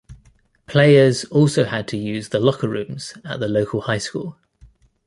Players 0.65 1.25
also 1.25 1.63
had 1.63 1.87
to 1.89 1.95
use 1.95 2.29
the 2.29 2.39
locker 2.39 2.67
rooms 2.67 3.13
at 3.23 3.39
the 3.39 3.47
local 3.47 3.81
high 3.81 3.99
school. 3.99 4.35